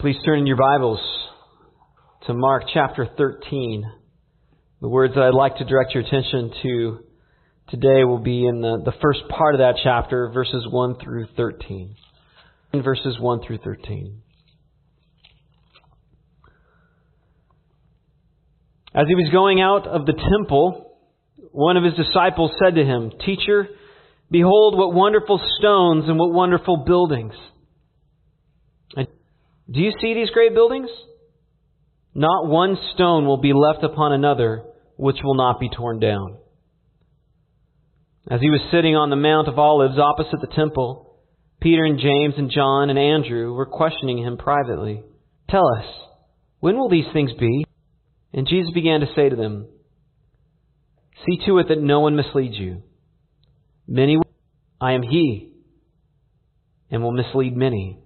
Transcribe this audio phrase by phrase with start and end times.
[0.00, 0.98] Please turn in your Bibles
[2.26, 3.84] to Mark chapter 13.
[4.80, 6.98] The words that I'd like to direct your attention to
[7.68, 11.94] today will be in the, the first part of that chapter, verses 1 through 13.
[12.72, 14.22] In verses 1 through 13.
[18.94, 20.96] As he was going out of the temple,
[21.52, 23.68] one of his disciples said to him, Teacher,
[24.30, 27.34] behold what wonderful stones and what wonderful buildings.
[29.70, 30.90] Do you see these great buildings?
[32.14, 34.64] Not one stone will be left upon another
[34.96, 36.38] which will not be torn down.
[38.28, 41.18] As he was sitting on the Mount of Olives opposite the temple,
[41.60, 45.02] Peter and James and John and Andrew were questioning him privately.
[45.48, 45.84] Tell us,
[46.58, 47.64] when will these things be?
[48.32, 49.68] And Jesus began to say to them,
[51.26, 52.82] See to it that no one misleads you.
[53.86, 54.30] Many, will,
[54.80, 55.52] I am He,
[56.90, 57.98] and will mislead many.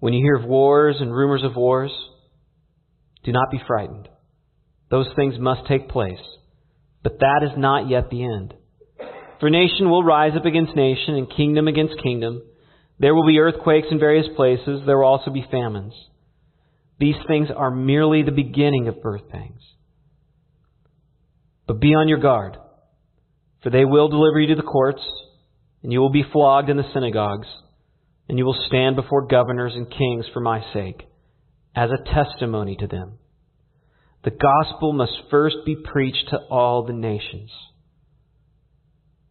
[0.00, 1.92] When you hear of wars and rumors of wars,
[3.22, 4.08] do not be frightened.
[4.90, 6.18] Those things must take place.
[7.02, 8.54] But that is not yet the end.
[9.38, 12.42] For nation will rise up against nation and kingdom against kingdom.
[12.98, 14.82] There will be earthquakes in various places.
[14.84, 15.94] There will also be famines.
[16.98, 19.62] These things are merely the beginning of birth pangs.
[21.66, 22.56] But be on your guard,
[23.62, 25.00] for they will deliver you to the courts,
[25.82, 27.46] and you will be flogged in the synagogues
[28.30, 31.02] and you will stand before governors and kings for my sake,
[31.74, 33.14] as a testimony to them.
[34.22, 37.50] The gospel must first be preached to all the nations.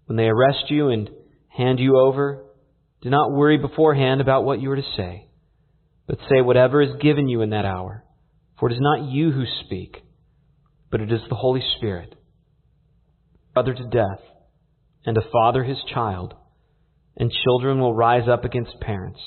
[0.05, 1.09] When they arrest you and
[1.47, 2.43] hand you over,
[3.01, 5.29] do not worry beforehand about what you are to say,
[6.05, 8.03] but say whatever is given you in that hour.
[8.59, 9.95] For it is not you who speak,
[10.91, 12.15] but it is the Holy Spirit.
[13.53, 14.19] Brother to death,
[15.05, 16.33] and a father his child
[17.19, 19.19] and children will rise up against parents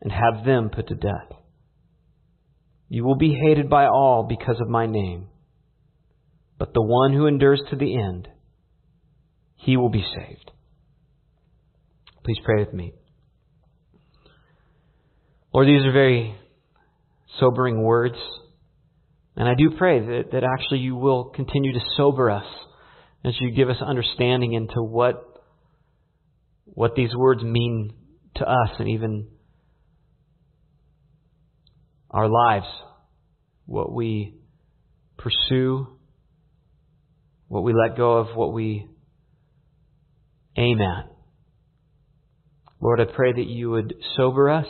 [0.00, 1.28] and have them put to death.
[2.88, 5.28] You will be hated by all because of my name,
[6.58, 8.28] but the one who endures to the end,
[9.56, 10.50] he will be saved.
[12.24, 12.94] Please pray with me.
[15.52, 16.34] Lord, these are very
[17.38, 18.16] sobering words.
[19.36, 22.44] And I do pray that, that actually you will continue to sober us
[23.24, 25.27] as you give us understanding into what
[26.78, 27.92] what these words mean
[28.36, 29.26] to us and even
[32.08, 32.66] our lives,
[33.66, 34.36] what we
[35.16, 35.88] pursue,
[37.48, 38.86] what we let go of, what we
[40.56, 41.10] aim at.
[42.80, 44.68] Lord, I pray that you would sober us,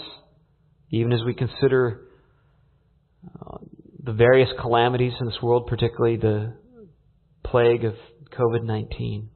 [0.88, 2.06] even as we consider
[3.22, 3.58] uh,
[4.02, 6.54] the various calamities in this world, particularly the
[7.44, 7.92] plague of
[8.32, 9.28] COVID 19.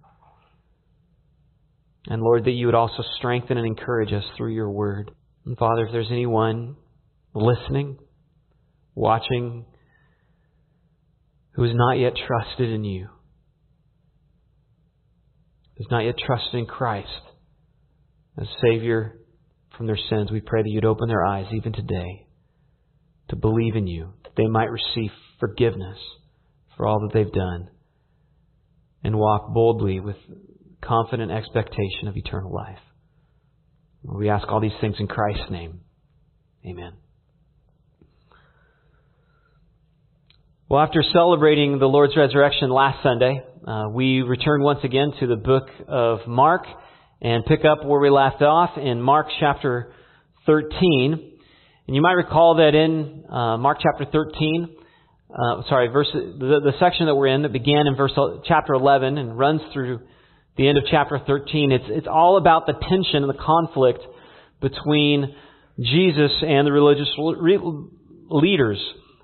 [2.06, 5.10] And Lord, that you would also strengthen and encourage us through your word.
[5.46, 6.76] And Father, if there's anyone
[7.34, 7.98] listening,
[8.94, 9.64] watching,
[11.52, 13.08] who has not yet trusted in you,
[15.78, 17.08] has not yet trusted in Christ
[18.38, 19.18] as Savior
[19.76, 22.26] from their sins, we pray that you'd open their eyes even today
[23.28, 25.10] to believe in you, that they might receive
[25.40, 25.98] forgiveness
[26.76, 27.68] for all that they've done
[29.04, 30.16] and walk boldly with
[30.82, 32.78] confident expectation of eternal life.
[34.02, 35.80] We ask all these things in Christ's name.
[36.66, 36.92] Amen.
[40.68, 45.36] Well, after celebrating the Lord's resurrection last Sunday, uh, we return once again to the
[45.36, 46.62] book of Mark
[47.20, 49.92] and pick up where we left off in Mark chapter
[50.46, 51.32] 13.
[51.86, 54.76] And you might recall that in uh, Mark chapter 13,
[55.30, 58.12] uh, sorry, verse, the, the section that we're in that began in verse
[58.46, 60.00] chapter 11 and runs through
[60.56, 61.72] the end of chapter 13.
[61.72, 64.00] It's, it's all about the tension and the conflict
[64.60, 65.34] between
[65.80, 67.08] Jesus and the religious
[68.30, 68.78] leaders.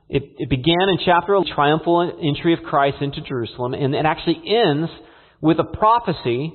[0.08, 4.42] It, it began in chapter 11, triumphal entry of Christ into Jerusalem, and it actually
[4.46, 4.90] ends
[5.40, 6.54] with a prophecy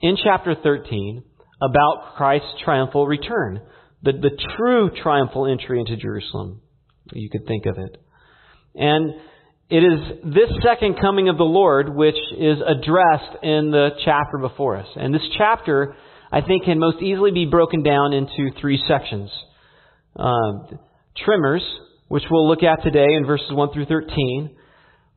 [0.00, 1.22] in chapter 13
[1.62, 3.62] about Christ's triumphal return.
[4.02, 6.60] The, the true triumphal entry into Jerusalem,
[7.12, 7.96] you could think of it.
[8.74, 9.14] And
[9.72, 14.76] it is this second coming of the Lord which is addressed in the chapter before
[14.76, 14.86] us.
[14.96, 15.96] And this chapter,
[16.30, 19.30] I think, can most easily be broken down into three sections.
[20.14, 20.76] Uh,
[21.16, 21.62] trimmers,
[22.08, 24.54] which we'll look at today in verses 1 through 13.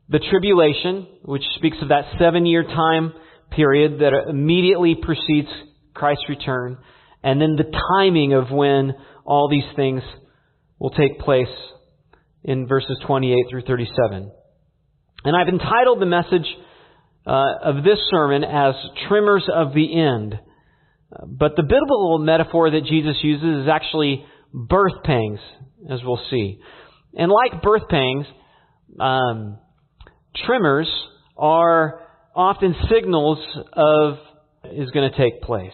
[0.08, 3.12] The tribulation, which speaks of that seven year time
[3.50, 5.50] period that immediately precedes
[5.92, 6.78] Christ's return.
[7.22, 8.94] And then the timing of when
[9.26, 10.00] all these things
[10.78, 11.54] will take place
[12.42, 14.32] in verses 28 through 37.
[15.26, 16.46] And I've entitled the message
[17.26, 18.74] uh, of this sermon as
[19.08, 20.38] Tremors of the End.
[21.26, 24.24] But the biblical metaphor that Jesus uses is actually
[24.54, 25.40] birth pangs,
[25.90, 26.60] as we'll see.
[27.18, 28.26] And like birth pangs,
[29.00, 29.58] um,
[30.46, 30.88] tremors
[31.36, 32.02] are
[32.36, 33.38] often signals
[33.72, 34.18] of
[34.64, 35.72] is going to take place.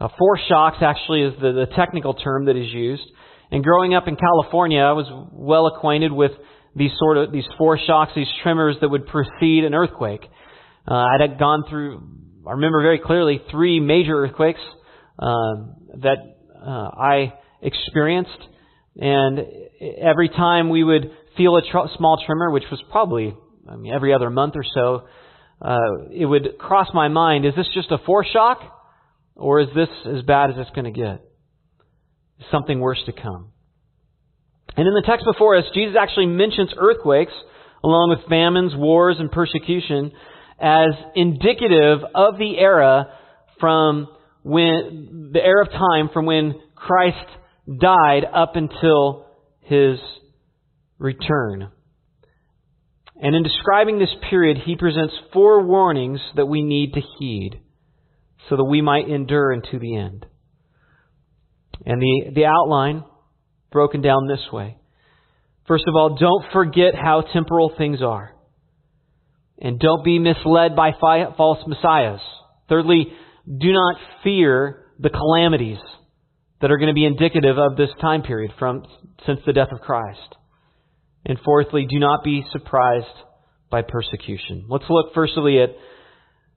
[0.00, 3.04] Uh, foreshocks actually is the, the technical term that is used.
[3.50, 6.32] And growing up in California, I was well acquainted with
[6.74, 10.22] these sort of these foreshocks, these tremors that would precede an earthquake.
[10.88, 12.02] Uh, I had gone through,
[12.46, 14.60] I remember very clearly, three major earthquakes
[15.18, 15.54] uh,
[16.02, 18.38] that uh, I experienced,
[18.96, 19.40] and
[20.00, 23.34] every time we would feel a tr- small tremor, which was probably
[23.68, 25.06] I mean, every other month or so,
[25.62, 28.56] uh, it would cross my mind: Is this just a foreshock,
[29.36, 31.22] or is this as bad as it's going to get?
[32.38, 33.52] Is something worse to come?
[34.76, 37.32] And in the text before us, Jesus actually mentions earthquakes,
[37.82, 40.12] along with famines, wars, and persecution,
[40.60, 43.06] as indicative of the era
[43.58, 44.08] from
[44.42, 47.26] when the era of time from when Christ
[47.66, 49.26] died up until
[49.60, 49.98] his
[50.98, 51.70] return.
[53.22, 57.60] And in describing this period, he presents four warnings that we need to heed
[58.48, 60.24] so that we might endure unto the end.
[61.84, 63.04] And the, the outline
[63.70, 64.76] broken down this way.
[65.66, 68.34] First of all, don't forget how temporal things are.
[69.58, 72.20] And don't be misled by false messiahs.
[72.68, 73.12] Thirdly,
[73.46, 75.78] do not fear the calamities
[76.60, 78.84] that are going to be indicative of this time period from
[79.26, 80.36] since the death of Christ.
[81.24, 83.06] And fourthly, do not be surprised
[83.70, 84.66] by persecution.
[84.68, 85.70] Let's look firstly at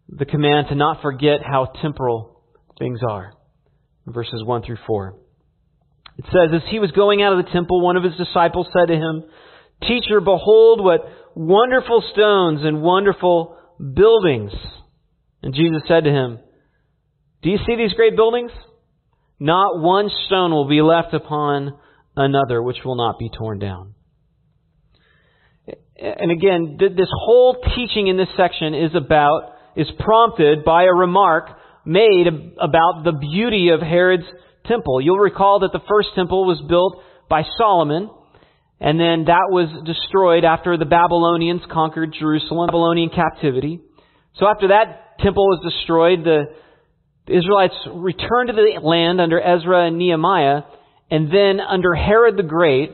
[0.10, 2.42] the command to not forget how temporal
[2.80, 3.34] things are.
[4.08, 5.16] Verses 1 through 4.
[6.18, 8.88] It says, As he was going out of the temple, one of his disciples said
[8.88, 9.24] to him,
[9.82, 11.02] Teacher, behold what
[11.36, 14.52] wonderful stones and wonderful buildings.
[15.42, 16.40] And Jesus said to him,
[17.42, 18.52] Do you see these great buildings?
[19.40, 21.78] Not one stone will be left upon
[22.16, 23.96] another which will not be torn down.
[25.98, 31.50] And again, this whole teaching in this section is about, is prompted by a remark
[31.86, 34.26] made about the beauty of Herod's
[34.66, 35.02] temple.
[35.02, 38.10] You'll recall that the first temple was built by Solomon,
[38.80, 43.80] and then that was destroyed after the Babylonians conquered Jerusalem, Babylonian captivity.
[44.36, 46.46] So after that temple was destroyed, the
[47.28, 50.64] Israelites returned to the land under Ezra and Nehemiah,
[51.10, 52.92] and then under Herod the Great,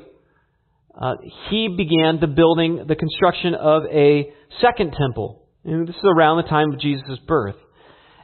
[1.00, 1.13] uh,
[1.50, 5.48] he began the building, the construction of a second temple.
[5.63, 7.56] And this is around the time of Jesus' birth.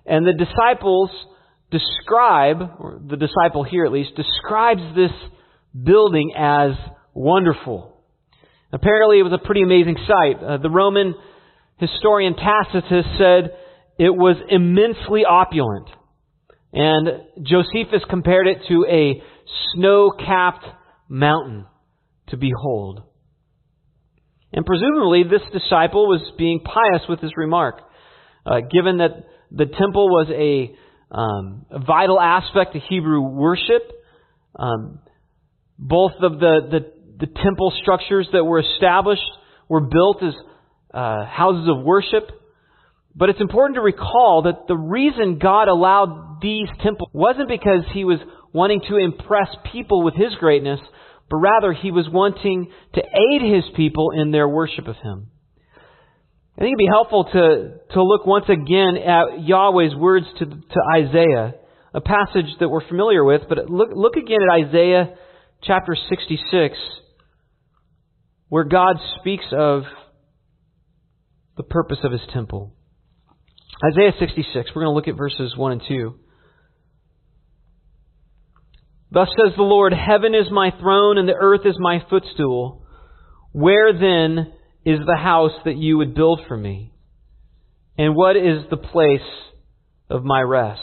[0.05, 1.09] And the disciples
[1.71, 5.11] describe, or the disciple here at least, describes this
[5.83, 6.71] building as
[7.13, 8.03] wonderful.
[8.71, 10.43] Apparently, it was a pretty amazing sight.
[10.43, 11.15] Uh, the Roman
[11.77, 13.51] historian Tacitus said
[13.97, 15.87] it was immensely opulent.
[16.73, 17.07] And
[17.41, 19.21] Josephus compared it to a
[19.73, 20.65] snow capped
[21.07, 21.65] mountain
[22.27, 23.03] to behold.
[24.51, 27.81] And presumably, this disciple was being pious with his remark,
[28.45, 29.11] uh, given that
[29.51, 30.75] the temple was a
[31.11, 33.83] um, a vital aspect of Hebrew worship.
[34.55, 34.99] Um,
[35.77, 39.21] both of the, the, the, temple structures that were established
[39.67, 40.33] were built as
[40.93, 42.29] uh, houses of worship.
[43.13, 48.05] But it's important to recall that the reason God allowed these temples wasn't because He
[48.05, 48.19] was
[48.53, 50.79] wanting to impress people with His greatness,
[51.29, 55.27] but rather He was wanting to aid His people in their worship of Him.
[56.57, 60.81] I think it'd be helpful to, to look once again at Yahweh's words to, to
[60.95, 61.55] Isaiah,
[61.93, 65.15] a passage that we're familiar with, but look, look again at Isaiah
[65.63, 66.77] chapter 66,
[68.47, 69.83] where God speaks of
[71.57, 72.73] the purpose of his temple.
[73.91, 76.15] Isaiah 66, we're going to look at verses 1 and 2.
[79.11, 82.85] Thus says the Lord, Heaven is my throne and the earth is my footstool.
[83.51, 84.53] Where then
[84.85, 86.93] is the house that you would build for me?
[87.97, 89.19] And what is the place
[90.09, 90.81] of my rest?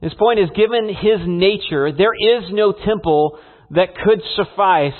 [0.00, 3.38] His point is given his nature, there is no temple
[3.70, 4.92] that could suffice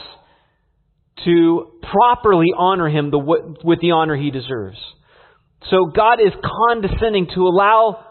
[1.24, 4.78] to properly honor him with the honor he deserves.
[5.70, 8.04] So God is condescending to allow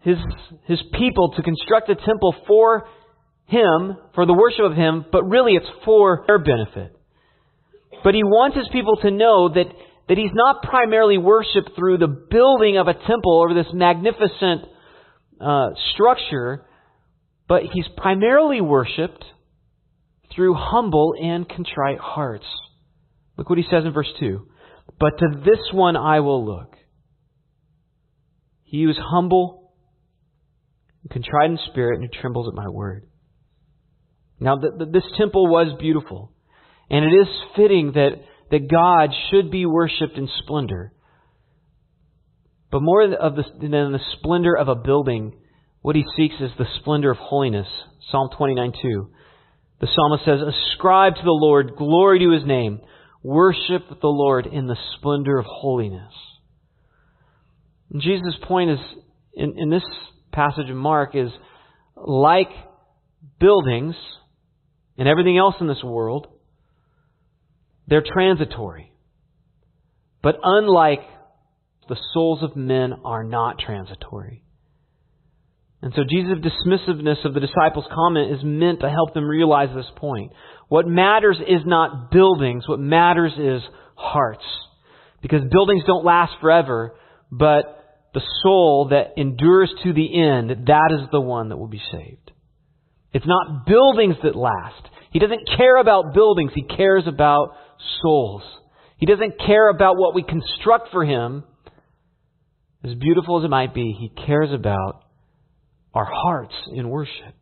[0.00, 0.16] his,
[0.64, 2.88] his people to construct a temple for
[3.46, 6.95] him, for the worship of him, but really it's for their benefit.
[8.04, 9.66] But he wants his people to know that,
[10.08, 14.62] that he's not primarily worshiped through the building of a temple or this magnificent
[15.40, 16.64] uh, structure,
[17.48, 19.24] but he's primarily worshiped
[20.34, 22.46] through humble and contrite hearts.
[23.36, 24.46] Look what he says in verse 2.
[24.98, 26.76] But to this one I will look.
[28.64, 29.72] He who is humble
[31.02, 33.06] and contrite in spirit and who trembles at my word.
[34.38, 36.32] Now, this temple was beautiful,
[36.90, 38.10] and it is fitting that,
[38.50, 40.92] that God should be worshipped in splendor.
[42.70, 45.34] But more of the, than the splendor of a building,
[45.82, 47.68] what he seeks is the splendor of holiness.
[48.10, 49.10] Psalm 29 2.
[49.80, 52.80] The psalmist says, Ascribe to the Lord glory to his name.
[53.22, 56.12] Worship the Lord in the splendor of holiness.
[57.90, 58.78] And Jesus' point is
[59.34, 59.84] in, in this
[60.32, 61.30] passage of Mark is
[61.96, 62.50] like
[63.38, 63.94] buildings
[64.98, 66.26] and everything else in this world,
[67.86, 68.92] they're transitory.
[70.22, 71.00] But unlike
[71.88, 74.42] the souls of men are not transitory.
[75.82, 79.90] And so Jesus' dismissiveness of the disciples' comment is meant to help them realize this
[79.96, 80.32] point.
[80.68, 83.62] What matters is not buildings, what matters is
[83.94, 84.44] hearts.
[85.22, 86.96] Because buildings don't last forever,
[87.30, 87.76] but
[88.14, 92.32] the soul that endures to the end, that is the one that will be saved.
[93.12, 94.82] It's not buildings that last.
[95.10, 97.50] He doesn't care about buildings, he cares about
[98.02, 98.42] souls.
[98.98, 101.44] He doesn't care about what we construct for him.
[102.84, 105.02] As beautiful as it might be, he cares about
[105.94, 107.34] our hearts in worship.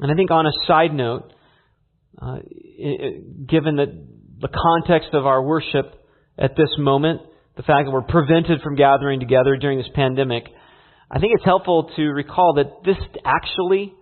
[0.00, 1.32] And I think on a side note,
[2.20, 2.38] uh,
[3.48, 3.88] given that
[4.40, 5.94] the context of our worship
[6.36, 7.20] at this moment,
[7.56, 10.44] the fact that we're prevented from gathering together during this pandemic,
[11.10, 13.94] I think it's helpful to recall that this actually,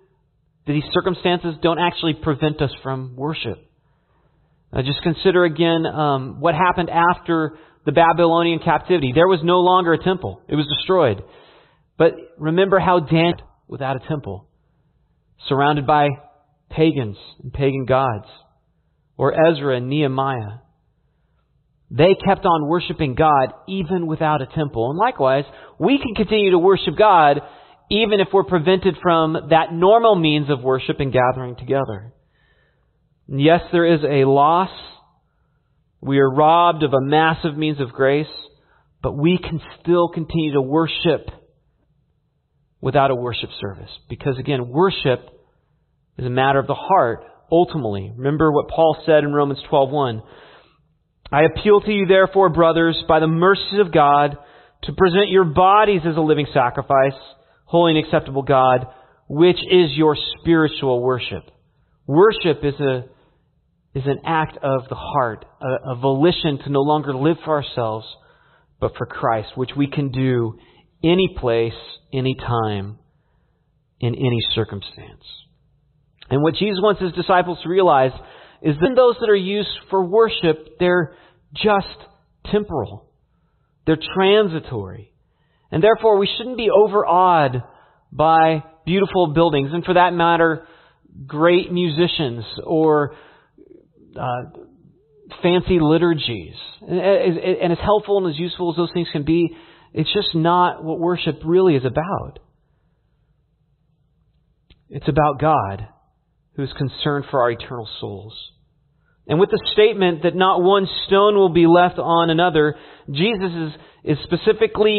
[0.66, 3.58] these circumstances don't actually prevent us from worship.
[4.72, 9.12] Uh, just consider again um, what happened after the Babylonian captivity.
[9.14, 11.22] There was no longer a temple, it was destroyed.
[11.98, 13.36] But remember how Daniel,
[13.68, 14.46] without a temple,
[15.48, 16.08] surrounded by
[16.70, 18.26] pagans and pagan gods,
[19.16, 20.60] or Ezra and Nehemiah.
[21.90, 24.90] They kept on worshiping God even without a temple.
[24.90, 25.44] And likewise,
[25.78, 27.40] we can continue to worship God
[27.92, 32.14] even if we're prevented from that normal means of worship and gathering together.
[33.28, 34.70] Yes, there is a loss.
[36.00, 38.26] We are robbed of a massive means of grace,
[39.02, 41.28] but we can still continue to worship
[42.80, 43.90] without a worship service.
[44.08, 45.20] Because again, worship
[46.16, 48.10] is a matter of the heart, ultimately.
[48.16, 50.22] Remember what Paul said in Romans 12:1.
[51.30, 54.36] I appeal to you, therefore, brothers, by the mercies of God,
[54.84, 57.18] to present your bodies as a living sacrifice,
[57.72, 58.86] holy and acceptable God,
[59.28, 61.42] which is your spiritual worship.
[62.06, 63.04] Worship is a
[63.94, 68.06] is an act of the heart, a, a volition to no longer live for ourselves,
[68.78, 70.58] but for Christ, which we can do
[71.02, 71.72] any place,
[72.12, 72.98] any time,
[74.00, 75.24] in any circumstance.
[76.30, 78.12] And what Jesus wants his disciples to realize
[78.62, 81.14] is that those that are used for worship, they're
[81.54, 81.86] just
[82.50, 83.06] temporal.
[83.86, 85.11] They're transitory.
[85.72, 87.62] And therefore, we shouldn't be overawed
[88.12, 90.66] by beautiful buildings, and for that matter,
[91.26, 93.14] great musicians or
[94.14, 94.42] uh,
[95.42, 96.54] fancy liturgies.
[96.82, 99.56] And, and as helpful and as useful as those things can be,
[99.94, 102.38] it's just not what worship really is about.
[104.90, 105.88] It's about God
[106.56, 108.34] who is concerned for our eternal souls.
[109.26, 112.74] And with the statement that not one stone will be left on another,
[113.10, 113.52] Jesus
[114.04, 114.98] is, is specifically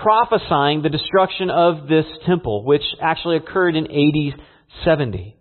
[0.00, 4.40] prophesying the destruction of this temple, which actually occurred in AD
[4.84, 5.36] 70.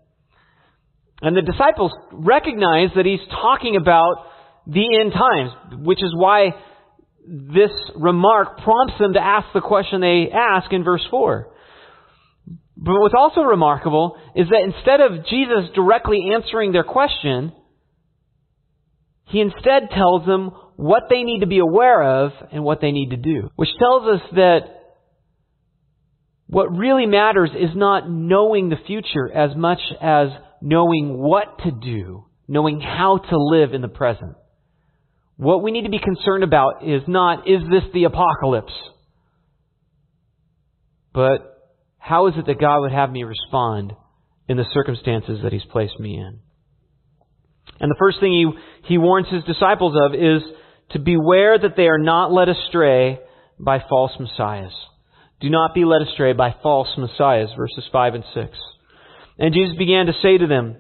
[1.22, 4.26] And the disciples recognize that he's talking about
[4.68, 6.56] the end times, which is why
[7.28, 11.48] this remark prompts them to ask the question they ask in verse 4.
[12.78, 17.54] But what's also remarkable is that instead of Jesus directly answering their question,
[19.26, 23.10] he instead tells them what they need to be aware of and what they need
[23.12, 23.50] to do.
[23.56, 24.60] Which tells us that
[26.48, 30.30] what really matters is not knowing the future as much as
[30.62, 34.36] knowing what to do, knowing how to live in the present.
[35.38, 38.74] What we need to be concerned about is not, is this the apocalypse?
[41.14, 43.94] But how is it that God would have me respond
[44.48, 46.40] in the circumstances that He's placed me in?
[47.80, 48.46] And the first thing he,
[48.94, 50.42] he warns his disciples of is
[50.94, 53.20] to beware that they are not led astray
[53.60, 54.74] by false messiahs.
[55.40, 58.58] Do not be led astray by false messiahs, verses 5 and 6.
[59.40, 60.78] And Jesus began to say to them,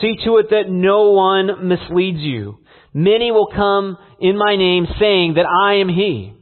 [0.00, 2.58] See to it that no one misleads you.
[2.92, 6.34] Many will come in my name saying that I am He.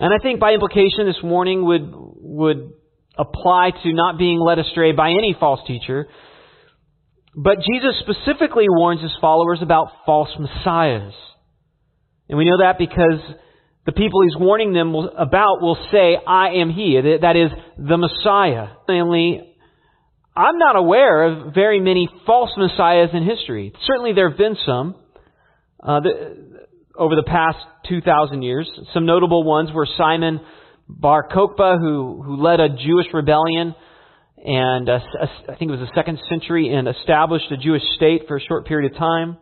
[0.00, 2.72] And I think by implication this warning would, would
[3.16, 6.06] apply to not being led astray by any false teacher.
[7.34, 11.12] But Jesus specifically warns his followers about false messiahs.
[12.28, 13.20] And we know that because
[13.86, 17.00] the people he's warning them about will say, I am he.
[17.20, 18.68] That is the Messiah.
[18.86, 19.56] Mainly,
[20.36, 23.72] I'm not aware of very many false messiahs in history.
[23.86, 24.94] Certainly there have been some
[25.82, 26.66] uh, the,
[26.96, 27.58] over the past
[27.88, 28.70] 2,000 years.
[28.92, 30.40] Some notable ones were Simon
[30.88, 33.74] Bar Kokhba, who, who led a Jewish rebellion
[34.44, 34.98] and uh,
[35.48, 38.66] I think it was the second century and established a Jewish state for a short
[38.66, 39.38] period of time.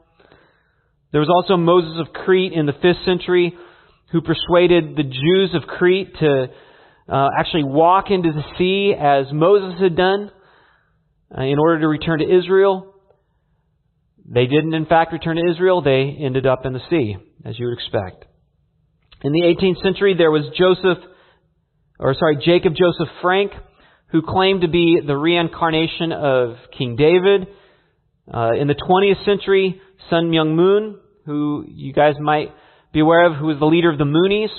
[1.13, 3.55] There was also Moses of Crete in the fifth century
[4.13, 6.47] who persuaded the Jews of Crete to
[7.09, 10.31] uh, actually walk into the sea as Moses had done
[11.37, 12.95] uh, in order to return to Israel.
[14.29, 15.83] They didn't, in fact, return to Israel.
[15.83, 18.25] They ended up in the sea, as you would expect.
[19.23, 20.99] In the 18th century, there was Joseph,
[21.99, 23.53] or sorry, Jacob Joseph Frank,
[24.09, 27.49] who claimed to be the reincarnation of King David.
[28.33, 32.53] Uh, in the 20th century, Sun Myung Moon, who you guys might
[32.93, 34.51] be aware of, who was the leader of the Moonies,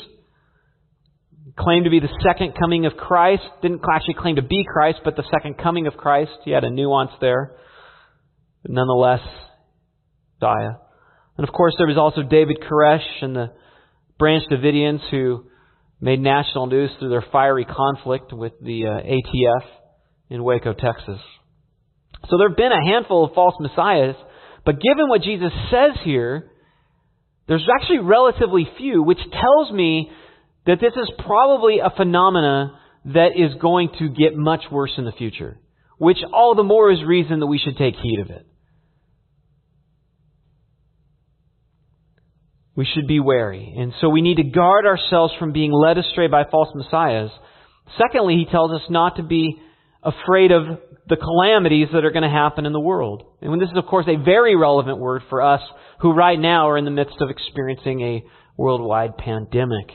[1.57, 3.43] claimed to be the second coming of Christ.
[3.61, 6.31] Didn't actually claim to be Christ, but the second coming of Christ.
[6.43, 7.55] He had a nuance there.
[8.63, 9.21] But nonetheless,
[10.41, 10.77] Daya.
[11.37, 13.53] And of course, there was also David Koresh and the
[14.19, 15.45] Branch Davidians who
[15.99, 19.65] made national news through their fiery conflict with the uh, ATF
[20.29, 21.19] in Waco, Texas.
[22.29, 24.15] So there have been a handful of false messiahs,
[24.65, 26.51] but given what Jesus says here,
[27.47, 30.11] there's actually relatively few, which tells me
[30.65, 35.13] that this is probably a phenomena that is going to get much worse in the
[35.13, 35.57] future,
[35.97, 38.45] which all the more is reason that we should take heed of it.
[42.77, 43.73] We should be wary.
[43.75, 47.31] And so we need to guard ourselves from being led astray by false messiahs.
[47.97, 49.59] Secondly, he tells us not to be
[50.03, 50.63] afraid of
[51.09, 53.23] the calamities that are going to happen in the world.
[53.41, 55.61] And this is, of course, a very relevant word for us
[56.01, 58.23] who right now are in the midst of experiencing a
[58.55, 59.89] worldwide pandemic.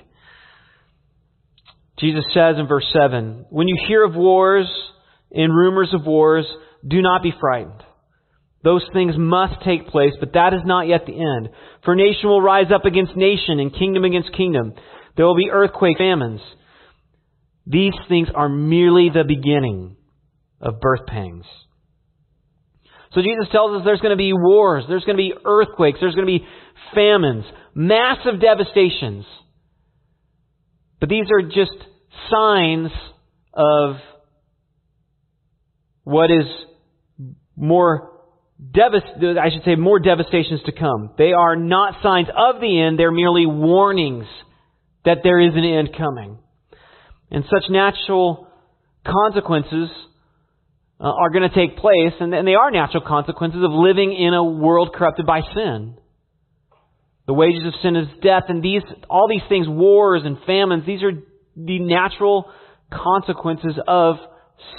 [1.99, 4.67] Jesus says in verse 7 When you hear of wars
[5.31, 6.47] and rumors of wars,
[6.87, 7.85] do not be frightened.
[8.65, 11.49] Those things must take place, but that is not yet the end.
[11.85, 14.75] For nation will rise up against nation and kingdom against kingdom.
[15.17, 16.41] There will be earthquake, famines.
[17.67, 19.97] These things are merely the beginning
[20.61, 21.45] of birth pangs.
[23.15, 26.15] So Jesus tells us there's going to be wars, there's going to be earthquakes, there's
[26.15, 26.47] going to be
[26.95, 27.45] famines,
[27.75, 29.25] massive devastations.
[30.99, 31.77] But these are just
[32.31, 32.91] signs
[33.53, 33.97] of
[36.05, 36.47] what is
[37.55, 38.12] more
[38.71, 41.11] devast- I should say more devastations to come.
[41.19, 44.27] They are not signs of the end, they're merely warnings
[45.05, 46.39] that there is an end coming.
[47.31, 48.47] And such natural
[49.05, 49.89] consequences
[51.01, 54.35] uh, are going to take place, and, and they are natural consequences of living in
[54.35, 55.97] a world corrupted by sin.
[57.27, 61.03] The wages of sin is death, and these, all these things, wars and famines, these
[61.03, 61.13] are
[61.57, 62.51] the natural
[62.91, 64.17] consequences of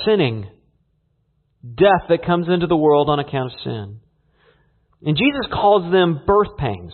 [0.05, 0.47] sinning
[1.63, 3.99] death that comes into the world on account of sin.
[5.05, 6.93] And Jesus calls them birth pangs,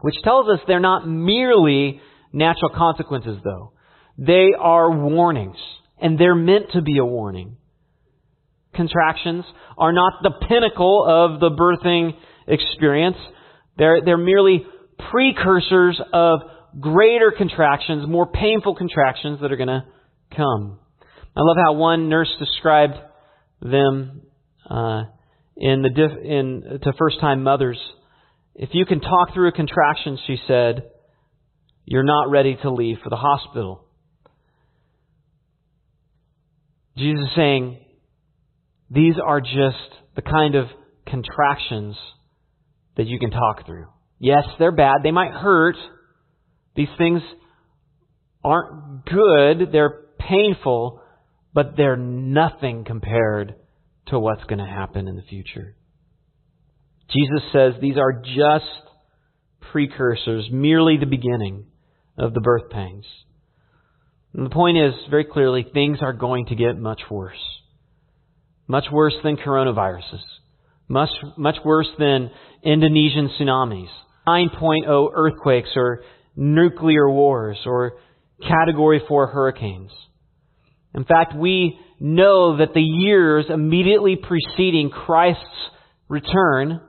[0.00, 2.00] which tells us they're not merely
[2.32, 3.72] natural consequences, though.
[4.18, 5.56] They are warnings,
[6.00, 7.56] and they're meant to be a warning.
[8.74, 9.44] Contractions
[9.76, 12.12] are not the pinnacle of the birthing
[12.46, 13.16] experience.
[13.76, 14.64] They're, they're merely
[15.10, 16.40] precursors of
[16.80, 19.84] greater contractions, more painful contractions that are going to
[20.34, 20.78] come.
[21.36, 22.94] I love how one nurse described
[23.62, 24.22] them
[24.68, 25.04] uh,
[25.56, 27.78] in the diff- in to first time mothers.
[28.54, 30.90] If you can talk through a contraction, she said,
[31.84, 33.84] you're not ready to leave for the hospital.
[36.96, 37.78] Jesus is saying,
[38.90, 39.78] these are just
[40.14, 40.66] the kind of
[41.06, 41.96] contractions
[42.96, 43.86] that you can talk through.
[44.18, 44.96] Yes, they're bad.
[45.02, 45.76] They might hurt.
[46.76, 47.22] These things
[48.44, 49.72] aren't good.
[49.72, 51.01] They're painful
[51.54, 53.54] but they're nothing compared
[54.06, 55.76] to what's going to happen in the future.
[57.10, 58.64] Jesus says these are just
[59.72, 61.66] precursors, merely the beginning
[62.18, 63.04] of the birth pangs.
[64.34, 67.36] And the point is, very clearly, things are going to get much worse.
[68.66, 70.22] Much worse than coronaviruses.
[70.88, 72.30] Much, much worse than
[72.62, 73.88] Indonesian tsunamis.
[74.26, 76.02] 9.0 earthquakes or
[76.36, 77.94] nuclear wars or
[78.40, 79.90] Category 4 hurricanes.
[80.94, 85.42] In fact, we know that the years immediately preceding Christ's
[86.08, 86.80] return,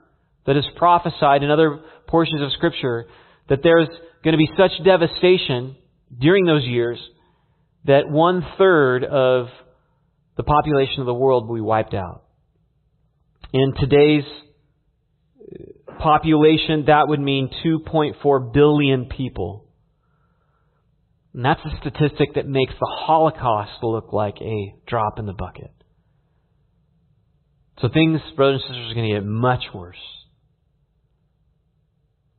[0.46, 3.06] that is prophesied in other portions of Scripture,
[3.48, 3.88] that there's
[4.24, 5.76] going to be such devastation
[6.20, 7.00] during those years
[7.86, 9.48] that one third of
[10.38, 12.24] the population of the world will be wiped out.
[13.52, 14.24] In today's
[15.39, 19.62] uh, population, that would mean 2.4 billion people
[21.34, 25.72] And that's a statistic that makes the Holocaust look like a drop in the bucket.
[27.82, 29.98] So things, brothers and sisters, are going to get much worse.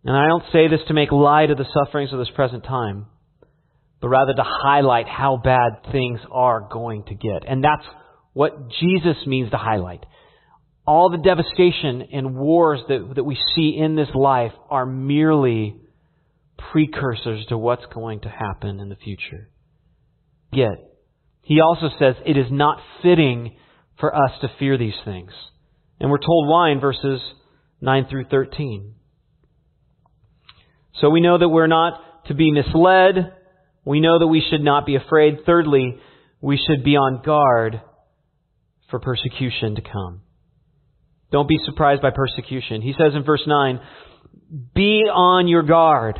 [0.04, 3.07] And I don't say this to make light of the sufferings of this present time,
[4.00, 7.48] but rather to highlight how bad things are going to get.
[7.48, 7.87] And that's
[8.33, 10.04] what Jesus means to highlight.
[10.87, 15.80] All the devastation and wars that, that we see in this life are merely
[16.56, 19.50] precursors to what's going to happen in the future.
[20.52, 20.90] Yet,
[21.42, 23.56] he also says it is not fitting
[23.98, 25.30] for us to fear these things.
[26.00, 27.20] And we're told why in verses
[27.80, 28.94] 9 through 13.
[31.00, 33.32] So we know that we're not to be misled.
[33.84, 35.38] We know that we should not be afraid.
[35.44, 35.98] Thirdly,
[36.40, 37.80] we should be on guard
[38.90, 40.22] for persecution to come.
[41.30, 42.80] Don't be surprised by persecution.
[42.80, 43.80] He says in verse 9,
[44.74, 46.18] Be on your guard,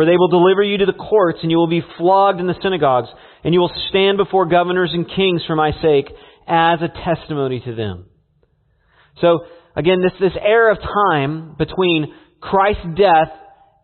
[0.00, 2.54] for they will deliver you to the courts, and you will be flogged in the
[2.62, 3.10] synagogues,
[3.44, 6.06] and you will stand before governors and kings for my sake
[6.48, 8.06] as a testimony to them.
[9.20, 9.40] So,
[9.76, 13.28] again, this, this era of time between Christ's death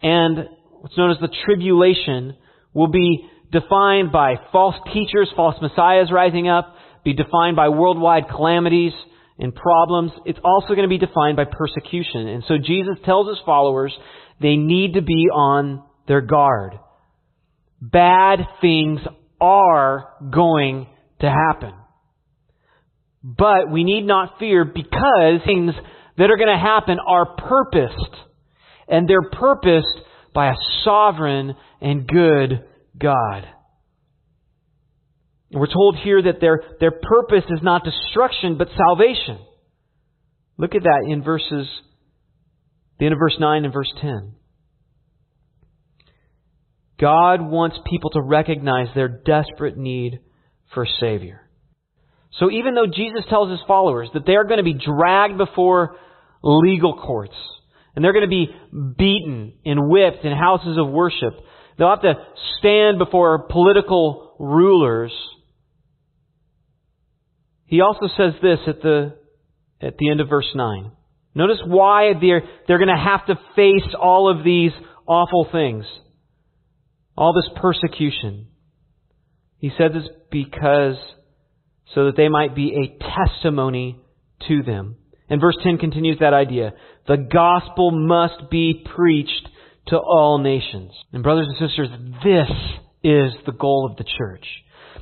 [0.02, 0.48] and
[0.80, 2.34] what's known as the tribulation
[2.72, 8.94] will be defined by false teachers, false messiahs rising up, be defined by worldwide calamities
[9.38, 10.12] and problems.
[10.24, 12.26] It's also going to be defined by persecution.
[12.26, 13.94] And so Jesus tells his followers
[14.40, 16.78] they need to be on their guard.
[17.80, 19.00] Bad things
[19.40, 20.86] are going
[21.20, 21.72] to happen.
[23.22, 25.74] But we need not fear because things
[26.16, 28.16] that are going to happen are purposed.
[28.88, 30.00] And they're purposed
[30.32, 32.64] by a sovereign and good
[32.98, 33.46] God.
[35.50, 39.38] And we're told here that their, their purpose is not destruction, but salvation.
[40.58, 41.68] Look at that in verses,
[42.98, 44.34] the end of verse 9 and verse 10.
[46.98, 50.20] God wants people to recognize their desperate need
[50.72, 51.42] for a Savior.
[52.38, 55.96] So even though Jesus tells his followers that they are going to be dragged before
[56.42, 57.34] legal courts,
[57.94, 58.48] and they're going to be
[58.98, 61.32] beaten and whipped in houses of worship,
[61.78, 62.14] they'll have to
[62.58, 65.12] stand before political rulers.
[67.66, 69.16] He also says this at the,
[69.80, 70.92] at the end of verse 9.
[71.34, 74.72] Notice why they're, they're going to have to face all of these
[75.06, 75.84] awful things.
[77.16, 78.48] All this persecution.
[79.58, 80.96] He says it's because
[81.94, 83.98] so that they might be a testimony
[84.48, 84.96] to them.
[85.28, 86.72] And verse 10 continues that idea.
[87.06, 89.48] The gospel must be preached
[89.88, 90.92] to all nations.
[91.12, 91.88] And brothers and sisters,
[92.24, 92.50] this
[93.02, 94.44] is the goal of the church.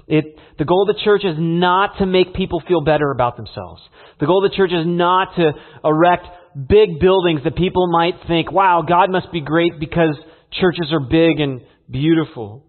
[0.06, 3.82] It, the goal of the church is not to make people feel better about themselves.
[4.20, 6.26] The goal of the church is not to erect
[6.68, 10.16] big buildings that people might think, wow, God must be great because
[10.52, 12.64] churches are big and beautiful.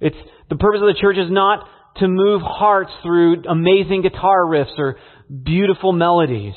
[0.00, 0.16] It's,
[0.48, 4.96] the purpose of the church is not to move hearts through amazing guitar riffs or
[5.42, 6.54] beautiful melodies,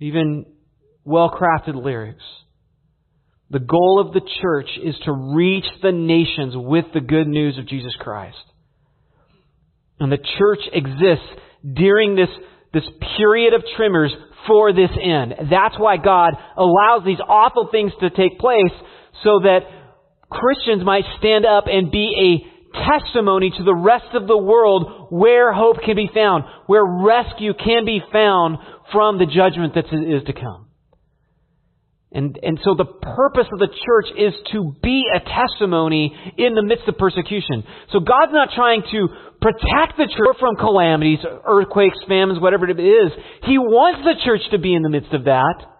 [0.00, 0.46] even
[1.04, 2.24] well crafted lyrics.
[3.50, 7.68] The goal of the church is to reach the nations with the good news of
[7.68, 8.36] Jesus Christ.
[10.00, 11.28] And the church exists
[11.74, 12.28] during this,
[12.74, 12.84] this
[13.16, 14.12] period of tremors
[14.46, 15.34] for this end.
[15.50, 18.74] That's why God allows these awful things to take place
[19.22, 19.60] so that
[20.30, 25.52] Christians might stand up and be a testimony to the rest of the world where
[25.52, 28.58] hope can be found, where rescue can be found
[28.92, 30.66] from the judgment that is to come.
[32.12, 36.62] And, and so the purpose of the church is to be a testimony in the
[36.62, 37.64] midst of persecution.
[37.92, 39.08] So God's not trying to
[39.40, 43.12] protect the church from calamities, earthquakes, famines, whatever it is.
[43.44, 45.75] He wants the church to be in the midst of that.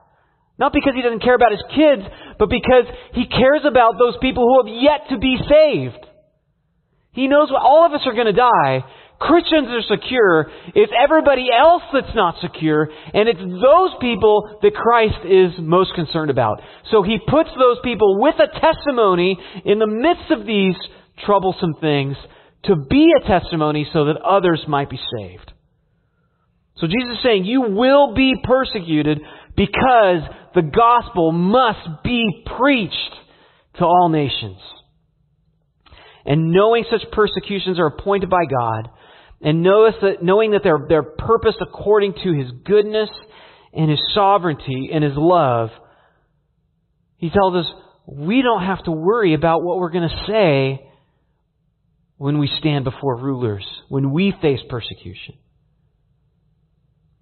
[0.59, 2.03] Not because he doesn't care about his kids,
[2.38, 6.05] but because he cares about those people who have yet to be saved.
[7.12, 8.85] He knows what all of us are going to die.
[9.19, 10.51] Christians are secure.
[10.75, 16.31] It's everybody else that's not secure, and it's those people that Christ is most concerned
[16.31, 16.61] about.
[16.90, 20.77] So he puts those people with a testimony in the midst of these
[21.25, 22.16] troublesome things
[22.64, 25.53] to be a testimony so that others might be saved.
[26.79, 29.21] So Jesus is saying, You will be persecuted
[29.57, 30.23] because
[30.55, 33.14] the gospel must be preached
[33.79, 34.59] to all nations.
[36.25, 38.90] And knowing such persecutions are appointed by God,
[39.40, 43.11] and that, knowing that they're, they're purposed according to His goodness
[43.73, 45.71] and His sovereignty and His love,
[47.19, 47.73] He tells us
[48.07, 50.87] we don't have to worry about what we're going to say
[52.16, 55.35] when we stand before rulers, when we face persecution.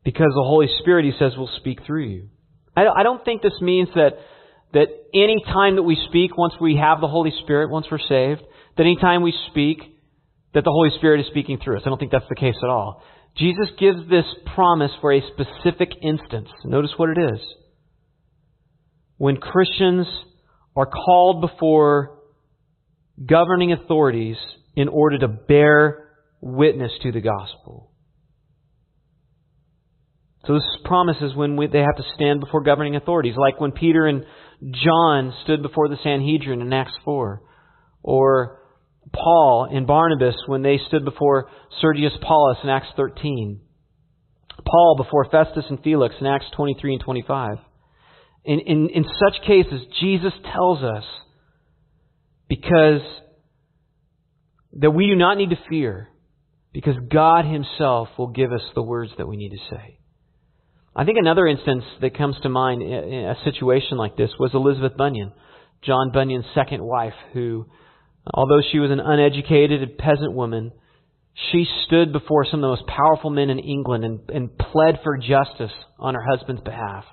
[0.04, 2.28] Because the Holy Spirit, He says, will speak through you.
[2.76, 4.14] I don't think this means that
[4.72, 8.42] that any time that we speak, once we have the Holy Spirit, once we're saved,
[8.76, 9.78] that any time we speak,
[10.52, 11.82] that the Holy Spirit is speaking through us.
[11.86, 13.02] I don't think that's the case at all.
[13.36, 16.48] Jesus gives this promise for a specific instance.
[16.64, 17.40] Notice what it is.
[19.16, 20.08] When Christians
[20.76, 22.18] are called before
[23.24, 24.36] governing authorities
[24.74, 26.08] in order to bear
[26.40, 27.92] witness to the gospel.
[30.46, 34.06] So this promises when we, they have to stand before governing authorities, like when Peter
[34.06, 34.24] and
[34.62, 37.42] John stood before the Sanhedrin in Acts 4,
[38.02, 38.60] or
[39.12, 41.48] Paul and Barnabas when they stood before
[41.80, 43.60] Sergius Paulus in Acts 13,
[44.66, 47.58] Paul before Festus and Felix in Acts 23 and 25.
[48.44, 51.04] In, in, in such cases, Jesus tells us
[52.48, 53.00] because
[54.74, 56.10] that we do not need to fear
[56.72, 59.98] because God Himself will give us the words that we need to say.
[60.96, 64.96] I think another instance that comes to mind in a situation like this was Elizabeth
[64.96, 65.32] Bunyan,
[65.82, 67.66] John Bunyan's second wife, who,
[68.32, 70.70] although she was an uneducated peasant woman,
[71.50, 75.18] she stood before some of the most powerful men in England and, and pled for
[75.18, 77.04] justice on her husband's behalf.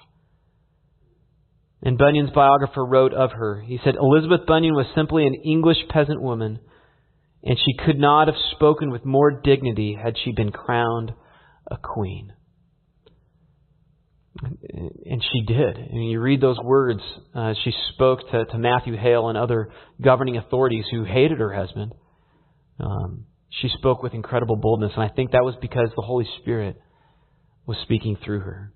[1.82, 6.22] And Bunyan's biographer wrote of her, he said, Elizabeth Bunyan was simply an English peasant
[6.22, 6.60] woman,
[7.44, 11.14] and she could not have spoken with more dignity had she been crowned
[11.72, 12.34] a queen.
[15.22, 15.78] And she did.
[15.78, 17.02] And you read those words.
[17.36, 19.70] Uh, she spoke to, to Matthew Hale and other
[20.02, 21.94] governing authorities who hated her husband.
[22.80, 26.78] Um, she spoke with incredible boldness, and I think that was because the Holy Spirit
[27.66, 28.74] was speaking through her.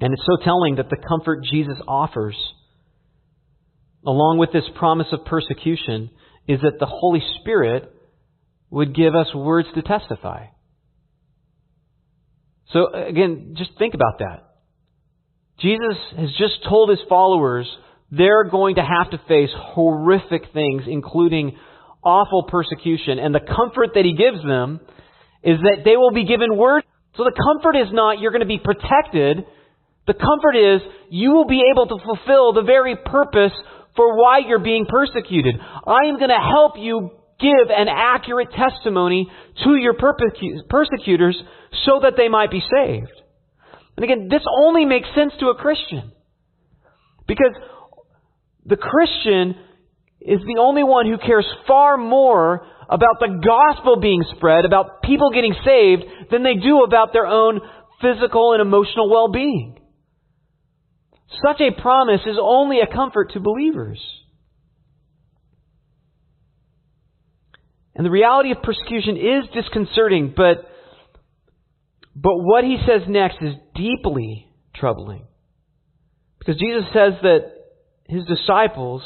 [0.00, 2.36] And it's so telling that the comfort Jesus offers,
[4.04, 6.10] along with this promise of persecution,
[6.48, 7.92] is that the Holy Spirit
[8.70, 10.46] would give us words to testify.
[12.72, 14.49] So again, just think about that.
[15.60, 17.66] Jesus has just told his followers
[18.10, 21.56] they're going to have to face horrific things, including
[22.02, 23.18] awful persecution.
[23.18, 24.80] And the comfort that he gives them
[25.42, 26.82] is that they will be given word.
[27.16, 29.44] So the comfort is not you're going to be protected.
[30.06, 33.52] The comfort is you will be able to fulfill the very purpose
[33.96, 35.56] for why you're being persecuted.
[35.60, 39.30] I am going to help you give an accurate testimony
[39.64, 41.36] to your persecutors
[41.84, 43.19] so that they might be saved.
[44.00, 46.12] And again, this only makes sense to a Christian.
[47.28, 47.52] Because
[48.64, 49.54] the Christian
[50.22, 55.30] is the only one who cares far more about the gospel being spread, about people
[55.32, 57.60] getting saved, than they do about their own
[58.00, 59.78] physical and emotional well being.
[61.44, 64.00] Such a promise is only a comfort to believers.
[67.94, 70.69] And the reality of persecution is disconcerting, but,
[72.14, 75.26] but what he says next is deeply troubling.
[76.38, 77.52] Because Jesus says that
[78.08, 79.02] his disciples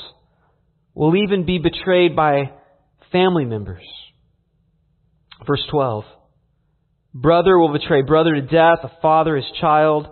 [0.95, 2.53] will even be betrayed by
[3.13, 3.85] family members.
[5.47, 6.05] Verse 12
[7.13, 10.09] Brother will betray brother to death, a father his child,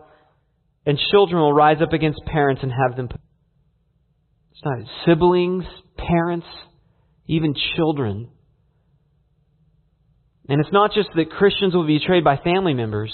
[0.87, 3.09] and children will rise up against parents and have them.
[4.53, 5.65] It's not siblings,
[5.97, 6.47] parents,
[7.27, 8.29] even children.
[10.49, 13.13] And it's not just that Christians will be betrayed by family members,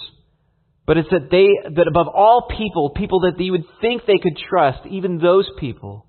[0.86, 4.38] but it's that they, that above all people, people that you would think they could
[4.48, 6.06] trust, even those people,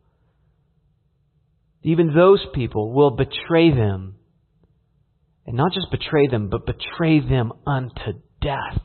[1.84, 4.16] even those people will betray them.
[5.46, 8.82] And not just betray them, but betray them unto death.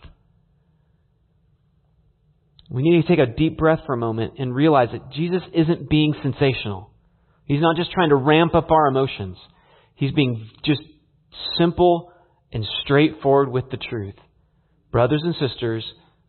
[2.71, 5.89] We need to take a deep breath for a moment and realize that Jesus isn't
[5.89, 6.91] being sensational.
[7.45, 9.37] He's not just trying to ramp up our emotions.
[9.95, 10.81] He's being just
[11.59, 12.11] simple
[12.55, 14.15] and straightforward with the truth.
[14.93, 15.85] Brothers and sisters,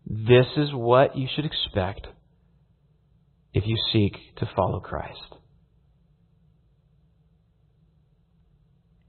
[0.05, 2.07] this is what you should expect
[3.53, 5.19] if you seek to follow Christ.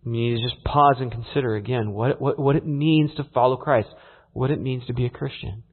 [0.04, 3.56] You need to just pause and consider again what, what, what it means to follow
[3.56, 3.88] Christ,
[4.32, 5.64] what it means to be a Christian.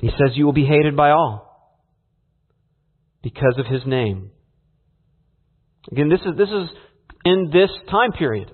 [0.00, 1.84] He says, You will be hated by all
[3.22, 4.30] because of his name.
[5.90, 6.68] Again, this is, this is
[7.24, 8.52] in this time period.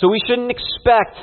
[0.00, 1.16] So we shouldn't expect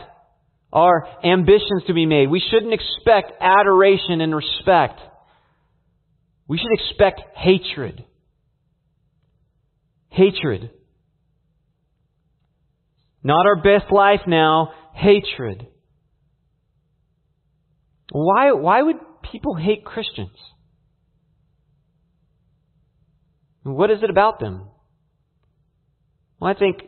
[0.73, 2.29] our ambitions to be made.
[2.29, 4.99] We shouldn't expect adoration and respect.
[6.47, 8.03] We should expect hatred.
[10.09, 10.69] Hatred.
[13.23, 15.67] Not our best life now, hatred.
[18.11, 18.97] Why, why would
[19.31, 20.37] people hate Christians?
[23.63, 24.67] What is it about them?
[26.39, 26.81] Well, I think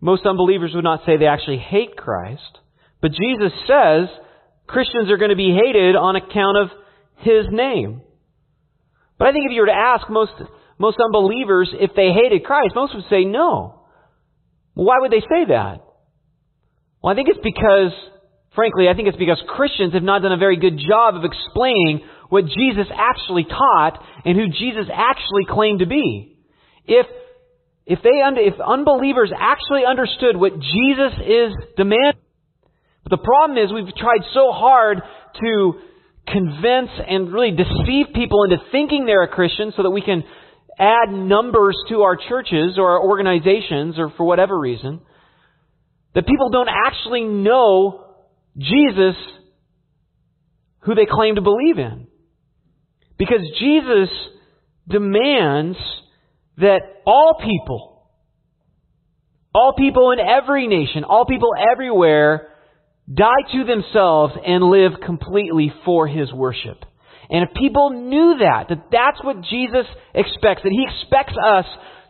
[0.00, 2.58] most unbelievers would not say they actually hate Christ,
[3.02, 4.08] but Jesus says
[4.66, 6.68] Christians are going to be hated on account of
[7.18, 8.02] His name.
[9.18, 10.32] But I think if you were to ask most,
[10.78, 13.80] most unbelievers if they hated Christ, most would say no.
[14.74, 15.84] Why would they say that?
[17.02, 17.92] Well, I think it's because,
[18.54, 22.00] frankly, I think it's because Christians have not done a very good job of explaining
[22.30, 26.38] what Jesus actually taught and who Jesus actually claimed to be.
[26.86, 27.06] If
[27.86, 32.20] if they if unbelievers actually understood what Jesus is demanding,
[33.02, 35.02] but the problem is we've tried so hard
[35.40, 35.72] to
[36.26, 40.22] convince and really deceive people into thinking they're a Christian so that we can
[40.78, 45.00] add numbers to our churches or our organizations or for whatever reason,
[46.14, 48.04] that people don't actually know
[48.56, 49.16] Jesus
[50.80, 52.06] who they claim to believe in.
[53.18, 54.08] Because Jesus
[54.88, 55.76] demands
[56.60, 58.02] that all people,
[59.54, 62.48] all people in every nation, all people everywhere,
[63.12, 66.84] die to themselves and live completely for His worship.
[67.28, 71.66] And if people knew that, that that's what Jesus expects, that He expects us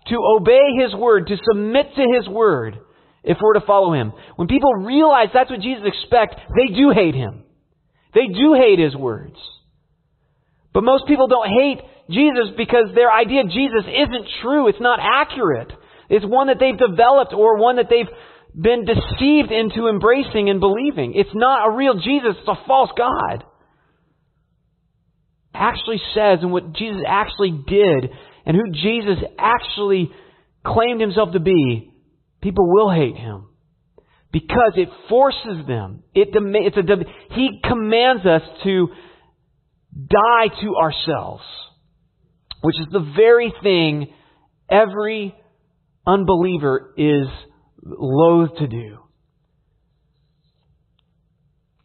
[0.09, 2.79] to obey His word, to submit to His word,
[3.23, 4.13] if we're to follow Him.
[4.37, 7.45] When people realize that's what Jesus expects, they do hate Him.
[8.15, 9.37] They do hate His words.
[10.73, 11.81] But most people don't hate
[12.11, 14.69] Jesus because their idea of Jesus isn't true.
[14.69, 15.73] It's not accurate.
[16.09, 18.11] It's one that they've developed or one that they've
[18.55, 21.15] been deceived into embracing and believing.
[21.15, 23.45] It's not a real Jesus, it's a false God.
[25.55, 28.11] Actually says and what Jesus actually did
[28.47, 30.11] and who Jesus actually
[30.65, 31.93] claimed himself to be,
[32.43, 33.47] people will hate him.
[34.33, 36.05] Because it forces them.
[36.15, 38.89] It, it's a, he commands us to
[39.93, 41.43] die to ourselves,
[42.61, 44.13] which is the very thing
[44.71, 45.35] every
[46.07, 47.27] unbeliever is
[47.83, 48.99] loath to do.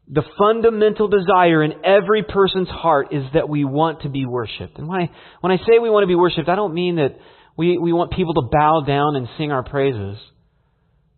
[0.08, 4.78] The fundamental desire in every person's heart is that we want to be worshiped.
[4.78, 5.10] And when I,
[5.42, 7.18] when I say we want to be worshiped, I don't mean that
[7.58, 10.18] we, we want people to bow down and sing our praises.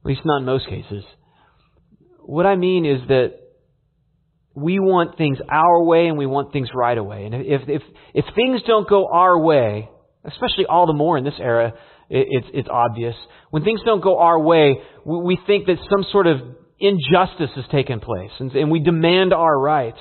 [0.04, 1.04] At least not in most cases.
[2.20, 3.34] What I mean is that
[4.58, 7.26] we want things our way and we want things right away.
[7.26, 7.84] And if, if,
[8.16, 9.88] if things don't go our way,
[10.26, 11.74] especially all the more in this era,
[12.10, 13.14] it, it's, it's obvious.
[13.52, 16.38] When things don't go our way, we, we think that some sort of
[16.80, 20.00] injustice has taken place and, and we demand our rights.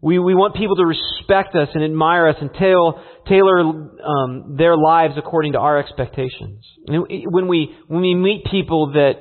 [0.00, 2.92] We, we want people to respect us and admire us and tailor,
[3.28, 6.64] tailor um, their lives according to our expectations.
[6.86, 9.16] And when we, when we meet people that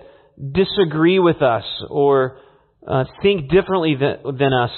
[0.54, 2.38] disagree with us or
[2.88, 4.72] uh, think differently than, than us,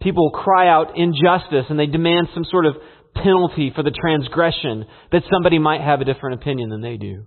[0.00, 2.74] people cry out injustice and they demand some sort of
[3.14, 7.26] penalty for the transgression that somebody might have a different opinion than they do.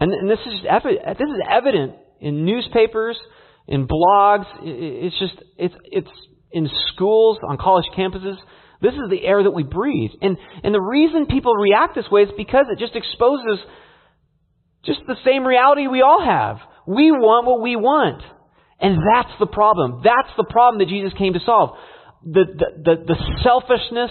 [0.00, 3.18] And, and this is this is evident in newspapers,
[3.68, 4.46] in blogs.
[4.62, 6.10] It's just it's it's
[6.50, 8.36] in schools, on college campuses.
[8.82, 10.12] This is the air that we breathe.
[10.22, 13.58] And and the reason people react this way is because it just exposes
[14.84, 16.56] just the same reality we all have.
[16.86, 18.22] We want what we want.
[18.80, 20.00] And that's the problem.
[20.02, 21.76] That's the problem that Jesus came to solve.
[22.24, 24.10] The, the, the, the selfishness,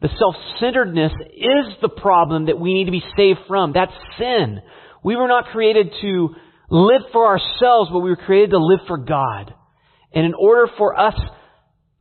[0.00, 3.72] the self-centeredness is the problem that we need to be saved from.
[3.72, 4.60] That's sin.
[5.02, 6.34] We were not created to
[6.70, 9.54] live for ourselves, but we were created to live for God.
[10.14, 11.14] And in order for us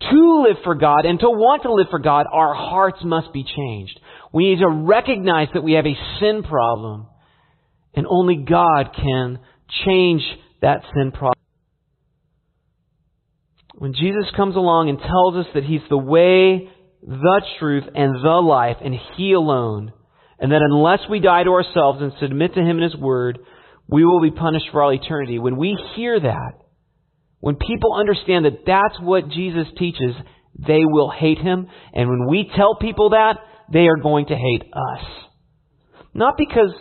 [0.09, 3.43] to live for God and to want to live for God, our hearts must be
[3.43, 3.99] changed.
[4.33, 7.07] We need to recognize that we have a sin problem,
[7.93, 9.39] and only God can
[9.85, 10.21] change
[10.61, 11.33] that sin problem.
[13.75, 16.69] When Jesus comes along and tells us that He's the way,
[17.01, 19.91] the truth, and the life, and He alone,
[20.39, 23.39] and that unless we die to ourselves and submit to Him and His Word,
[23.87, 25.39] we will be punished for all eternity.
[25.39, 26.53] When we hear that,
[27.39, 30.13] when people understand that that's what Jesus teaches,
[30.55, 31.67] they will hate Him.
[31.93, 33.37] And when we tell people that,
[33.73, 35.05] they are going to hate us.
[36.13, 36.73] Not because,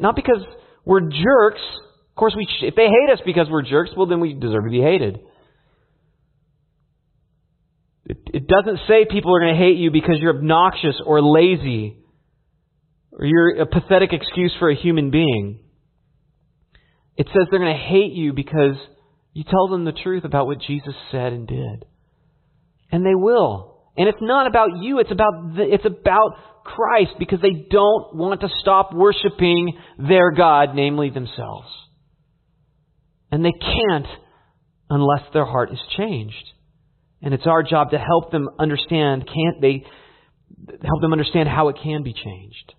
[0.00, 0.42] not because
[0.84, 1.60] we're jerks,
[2.18, 4.82] course, we, if they hate us because we're jerks, well, then we deserve to be
[4.82, 5.18] hated.
[8.06, 11.98] It, it doesn't say people are going to hate you because you're obnoxious or lazy
[13.12, 15.60] or you're a pathetic excuse for a human being.
[17.16, 18.76] It says they're going to hate you because
[19.32, 21.84] you tell them the truth about what Jesus said and did.
[22.90, 23.82] And they will.
[23.96, 28.40] And it's not about you, it's about the, it's about Christ because they don't want
[28.40, 31.68] to stop worshiping their God, namely themselves.
[33.30, 34.06] And they can't
[34.90, 36.52] unless their heart is changed.
[37.20, 39.84] And it's our job to help them understand, can't they,
[40.82, 42.74] help them understand how it can be changed.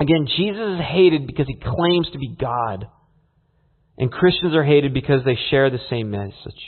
[0.00, 2.88] Again, Jesus is hated because he claims to be God.
[3.98, 6.62] And Christians are hated because they share the same message.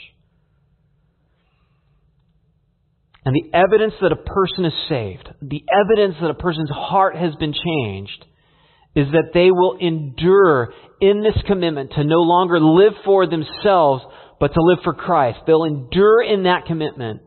[3.25, 7.33] And the evidence that a person is saved, the evidence that a person's heart has
[7.39, 8.25] been changed,
[8.95, 14.03] is that they will endure in this commitment to no longer live for themselves,
[14.39, 15.39] but to live for Christ.
[15.45, 17.21] They'll endure in that commitment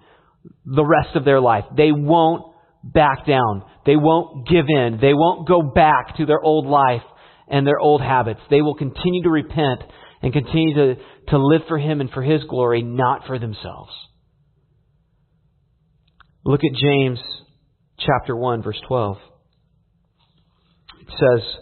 [0.64, 1.64] the rest of their life.
[1.76, 3.64] They won't back down.
[3.86, 4.98] They won't give in.
[5.00, 7.02] They won't go back to their old life
[7.48, 8.40] and their old habits.
[8.50, 9.82] They will continue to repent
[10.22, 10.94] and continue to,
[11.28, 13.92] to live for Him and for His glory, not for themselves.
[16.44, 17.18] Look at James
[17.98, 19.16] chapter 1, verse 12.
[21.00, 21.56] It says,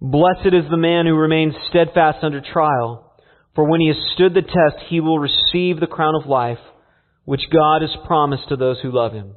[0.00, 3.12] Blessed is the man who remains steadfast under trial,
[3.54, 6.58] for when he has stood the test, he will receive the crown of life,
[7.24, 9.34] which God has promised to those who love him.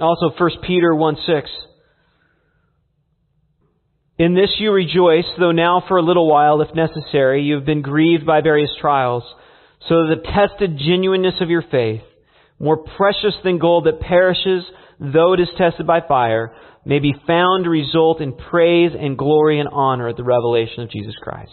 [0.00, 1.50] Also, 1 Peter 1 6.
[4.18, 7.82] In this you rejoice, though now for a little while, if necessary, you have been
[7.82, 9.24] grieved by various trials,
[9.88, 12.02] so that the tested genuineness of your faith,
[12.58, 14.64] more precious than gold that perishes,
[14.98, 16.52] though it is tested by fire,
[16.84, 20.90] may be found to result in praise and glory and honor at the revelation of
[20.90, 21.50] Jesus Christ.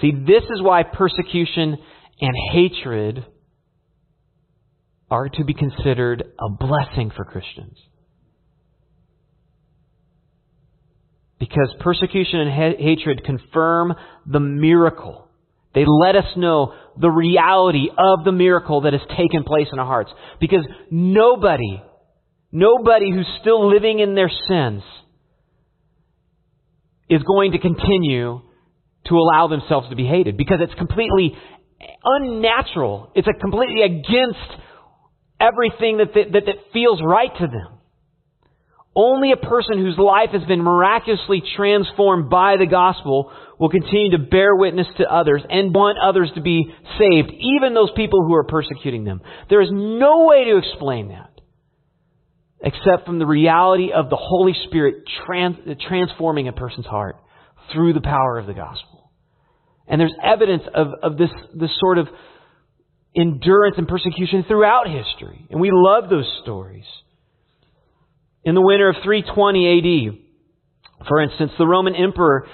[0.00, 1.76] See, this is why persecution
[2.20, 3.24] and hatred
[5.10, 7.76] are to be considered a blessing for Christians.
[11.38, 13.94] Because persecution and ha- hatred confirm
[14.26, 15.28] the miracle.
[15.74, 19.86] They let us know the reality of the miracle that has taken place in our
[19.86, 20.12] hearts.
[20.40, 21.82] Because nobody,
[22.52, 24.82] nobody who's still living in their sins
[27.08, 28.42] is going to continue
[29.06, 30.36] to allow themselves to be hated.
[30.36, 31.34] Because it's completely
[32.04, 33.10] unnatural.
[33.14, 34.60] It's a completely against
[35.40, 37.78] everything that, that, that feels right to them.
[38.94, 44.18] Only a person whose life has been miraculously transformed by the gospel will continue to
[44.18, 48.44] bear witness to others and want others to be saved, even those people who are
[48.44, 49.22] persecuting them.
[49.48, 51.31] There is no way to explain that
[52.62, 55.56] except from the reality of the Holy Spirit trans-
[55.86, 57.16] transforming a person's heart
[57.72, 59.10] through the power of the gospel.
[59.88, 62.06] And there's evidence of, of this, this sort of
[63.16, 65.46] endurance and persecution throughout history.
[65.50, 66.84] And we love those stories.
[68.44, 72.46] In the winter of 320 AD, for instance, the Roman emperor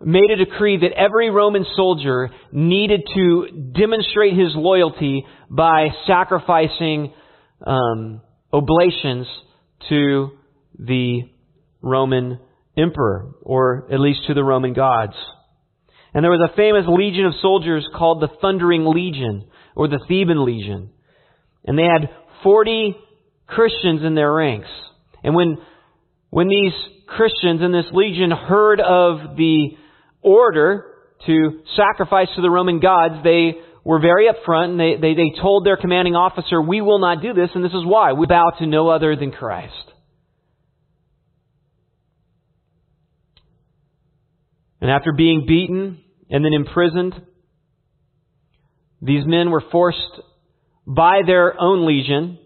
[0.00, 7.12] made a decree that every Roman soldier needed to demonstrate his loyalty by sacrificing
[7.66, 8.20] um,
[8.52, 9.26] oblations
[9.88, 10.30] to
[10.78, 11.22] the
[11.80, 12.40] Roman
[12.76, 15.14] emperor, or at least to the Roman gods.
[16.14, 20.44] And there was a famous legion of soldiers called the Thundering Legion, or the Theban
[20.44, 20.90] Legion.
[21.64, 22.10] And they had
[22.42, 22.96] 40
[23.46, 24.68] Christians in their ranks.
[25.22, 25.58] And when,
[26.30, 26.72] when these
[27.06, 29.70] Christians in this legion heard of the
[30.22, 30.84] order
[31.26, 33.54] to sacrifice to the Roman gods, they
[33.88, 37.32] were very upfront and they, they, they told their commanding officer, We will not do
[37.32, 38.12] this, and this is why.
[38.12, 39.72] We bow to no other than Christ.
[44.82, 47.14] And after being beaten and then imprisoned,
[49.00, 50.20] these men were forced
[50.86, 52.38] by their own legion,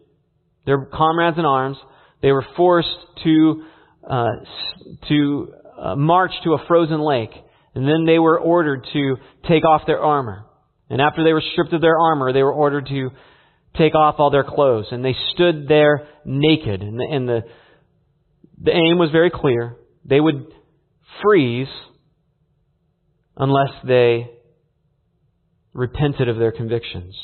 [0.65, 1.77] their comrades in arms,
[2.23, 2.89] they were forced
[3.25, 3.65] to,
[4.09, 4.29] uh,
[5.09, 7.33] to uh, march to a frozen lake.
[7.75, 9.17] And then they were ordered to
[9.49, 10.47] take off their armor.
[10.93, 13.11] And after they were stripped of their armor, they were ordered to
[13.79, 14.89] take off all their clothes.
[14.91, 16.83] And they stood there naked.
[16.83, 17.41] And the, and the,
[18.63, 19.77] the aim was very clear.
[20.05, 20.53] They would
[21.23, 21.73] freeze
[23.39, 24.33] unless they
[25.73, 27.17] repented of their convictions.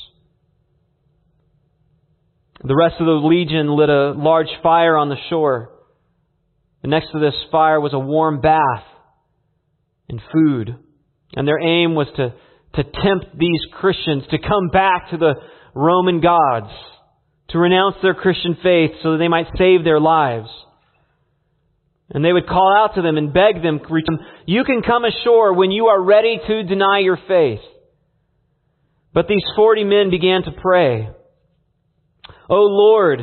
[2.64, 5.72] The rest of the legion lit a large fire on the shore.
[6.82, 8.84] And next to this fire was a warm bath
[10.08, 10.74] and food.
[11.34, 12.32] And their aim was to,
[12.74, 15.34] to tempt these Christians to come back to the
[15.74, 16.70] Roman gods,
[17.50, 20.48] to renounce their Christian faith so that they might save their lives.
[22.10, 23.80] And they would call out to them and beg them,
[24.46, 27.60] You can come ashore when you are ready to deny your faith.
[29.12, 31.08] But these forty men began to pray.
[32.48, 33.20] O Lord,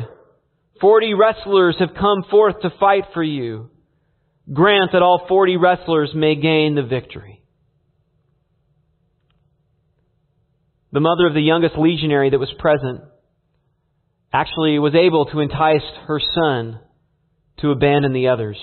[0.80, 3.70] forty wrestlers have come forth to fight for you.
[4.52, 7.35] Grant that all forty wrestlers may gain the victory.
[10.96, 13.02] The mother of the youngest legionary that was present
[14.32, 16.80] actually was able to entice her son
[17.58, 18.56] to abandon the others.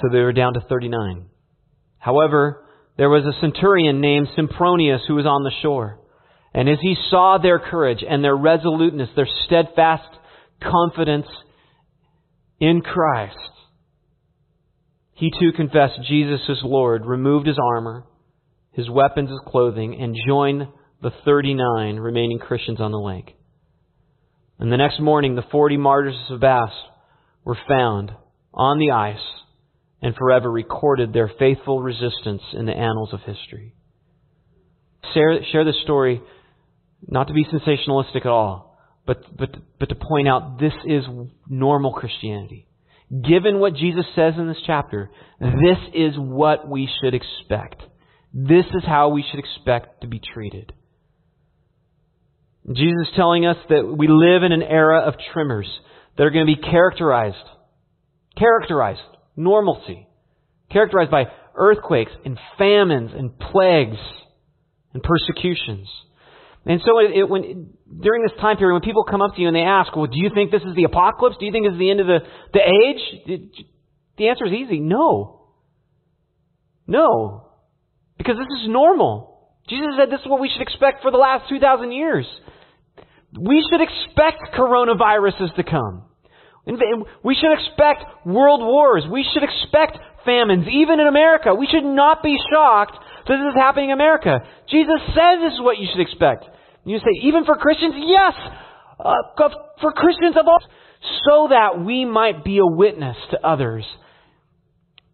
[0.00, 1.26] So they were down to 39.
[1.98, 2.64] However,
[2.96, 6.00] there was a centurion named Sempronius who was on the shore.
[6.54, 10.08] And as he saw their courage and their resoluteness, their steadfast
[10.62, 11.26] confidence
[12.60, 13.36] in Christ,
[15.12, 18.06] He too confessed Jesus as Lord, removed his armor,
[18.72, 20.68] his weapons, his clothing, and joined
[21.02, 23.36] the 39 remaining Christians on the lake.
[24.58, 26.74] And the next morning, the 40 martyrs of Sebaste
[27.44, 28.12] were found
[28.52, 29.16] on the ice
[30.02, 33.74] and forever recorded their faithful resistance in the annals of history.
[35.14, 36.20] Share, share this story
[37.06, 41.04] not to be sensationalistic at all, but, but, but to point out this is
[41.48, 42.66] normal Christianity.
[43.10, 45.10] Given what Jesus says in this chapter,
[45.40, 47.82] this is what we should expect.
[48.32, 50.72] This is how we should expect to be treated.
[52.66, 55.68] Jesus is telling us that we live in an era of tremors
[56.16, 57.36] that are going to be characterized,
[58.36, 59.00] characterized,
[59.36, 60.06] normalcy,
[60.70, 61.24] characterized by
[61.56, 63.98] earthquakes and famines and plagues
[64.92, 65.88] and persecutions.
[66.66, 67.70] And so it, it, when,
[68.00, 70.18] during this time period, when people come up to you and they ask, well, do
[70.18, 71.36] you think this is the apocalypse?
[71.40, 72.18] Do you think this is the end of the,
[72.52, 73.50] the age?
[74.18, 74.78] The answer is easy.
[74.78, 75.46] No.
[76.86, 77.49] No.
[78.20, 79.48] Because this is normal.
[79.66, 82.28] Jesus said this is what we should expect for the last 2,000 years.
[83.32, 86.04] We should expect coronaviruses to come.
[87.24, 89.04] We should expect world wars.
[89.10, 89.96] We should expect
[90.26, 91.54] famines, even in America.
[91.54, 94.44] We should not be shocked that this is happening in America.
[94.68, 96.44] Jesus says this is what you should expect.
[96.84, 97.94] You say, even for Christians?
[97.96, 98.34] Yes!
[99.00, 99.48] Uh,
[99.80, 100.60] for Christians of all,
[101.24, 103.86] so that we might be a witness to others.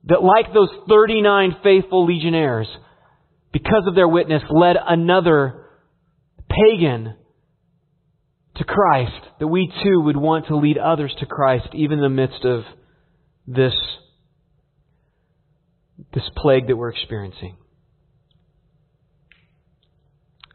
[0.07, 2.66] That like those 39 faithful legionnaires,
[3.57, 5.64] because of their witness, led another
[6.46, 7.16] pagan
[8.57, 12.11] to Christ, that we too would want to lead others to Christ, even in the
[12.11, 12.64] midst of
[13.46, 13.72] this,
[16.12, 17.57] this plague that we're experiencing.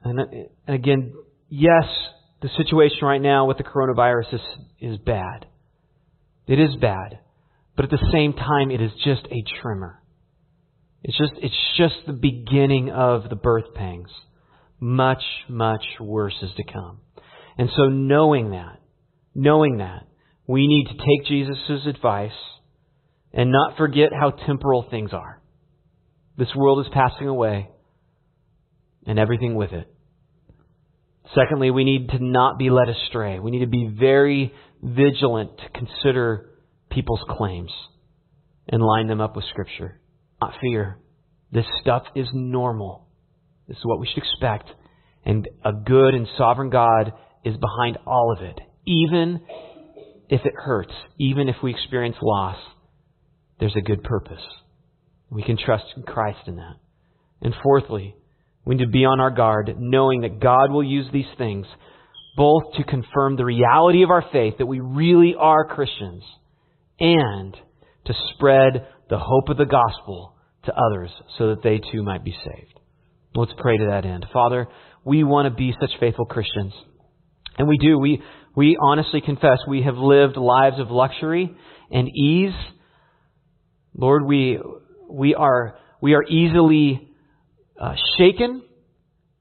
[0.04, 1.16] And, again,
[1.50, 1.86] yes,
[2.44, 4.42] the situation right now with the coronavirus is,
[4.80, 5.48] is bad.
[6.46, 7.18] It is bad.
[7.76, 10.01] But at the same time, it is just a tremor.
[11.04, 14.10] It's just, it's just the beginning of the birth pangs.
[14.80, 17.00] Much, much worse is to come.
[17.58, 18.80] And so knowing that,
[19.34, 20.08] knowing that,
[20.48, 22.32] we need to take Jesus' advice
[23.34, 25.42] and not forget how temporal things are.
[26.38, 27.70] This world is passing away
[29.06, 29.88] and everything with it.
[31.36, 33.40] Secondly, we need to not be led astray.
[33.40, 36.50] We need to be very vigilant to consider
[36.90, 37.72] people's claims
[38.68, 40.01] and line them up with Scripture.
[40.42, 40.98] Not fear.
[41.52, 43.08] This stuff is normal.
[43.68, 44.70] This is what we should expect.
[45.26, 47.14] And a good and sovereign God
[47.46, 48.60] is behind all of it.
[48.86, 49.42] Even
[50.30, 52.58] if it hurts, even if we experience loss,
[53.60, 54.42] there's a good purpose.
[55.30, 56.76] We can trust in Christ in that.
[57.42, 58.16] And fourthly,
[58.66, 61.66] we need to be on our guard, knowing that God will use these things
[62.38, 66.24] both to confirm the reality of our faith, that we really are Christians,
[67.00, 67.56] and
[68.06, 70.31] to spread the hope of the gospel
[70.66, 72.80] to others so that they too might be saved.
[73.34, 74.26] Let's pray to that end.
[74.34, 74.68] Father,
[75.04, 76.74] we want to be such faithful Christians.
[77.58, 77.98] And we do.
[77.98, 78.22] We,
[78.56, 81.56] we honestly confess we have lived lives of luxury
[81.90, 82.54] and ease.
[83.96, 84.60] Lord, we,
[85.10, 87.10] we, are, we are easily
[87.80, 88.64] uh, shaken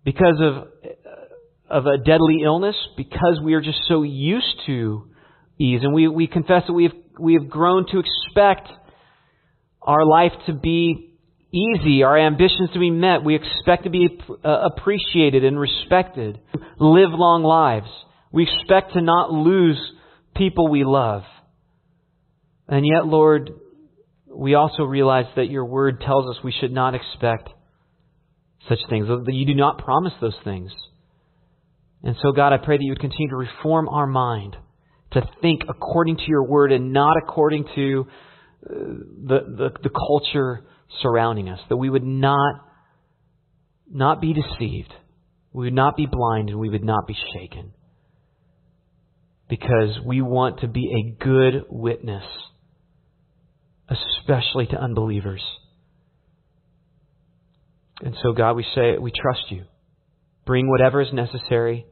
[0.04, 5.08] because of, uh, of a deadly illness, because we are just so used to
[5.58, 5.80] ease.
[5.82, 8.68] And we, we confess that we have, we have grown to expect
[9.82, 11.09] our life to be
[11.52, 13.24] easy, our ambitions to be met.
[13.24, 16.40] We expect to be uh, appreciated and respected,
[16.78, 17.88] live long lives.
[18.32, 19.78] We expect to not lose
[20.36, 21.22] people we love.
[22.68, 23.50] And yet, Lord,
[24.32, 27.48] we also realize that your word tells us we should not expect
[28.68, 30.70] such things, you do not promise those things.
[32.02, 34.56] And so, God, I pray that you would continue to reform our mind
[35.12, 38.06] to think according to your word and not according to
[38.64, 38.74] uh,
[39.26, 40.64] the, the, the culture
[41.02, 42.54] surrounding us, that we would not,
[43.90, 44.92] not be deceived,
[45.52, 47.72] we would not be blind, and we would not be shaken.
[49.48, 52.24] Because we want to be a good witness,
[53.88, 55.42] especially to unbelievers.
[58.00, 59.64] And so, God, we say, we trust you.
[60.46, 61.86] Bring whatever is necessary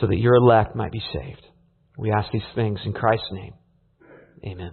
[0.00, 1.42] so that your elect might be saved.
[1.98, 3.54] We ask these things in Christ's name.
[4.44, 4.72] Amen.